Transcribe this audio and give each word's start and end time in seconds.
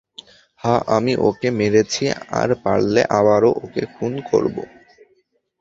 হ্যাঁ, 0.61 0.81
আমি 0.95 1.13
ওকে 1.27 1.49
মেরেছি, 1.59 2.03
আর 2.39 2.49
পারলে 2.63 3.01
আবারও 3.19 3.51
ওকে 3.63 3.83
খুন 3.95 4.13
করব। 4.29 4.55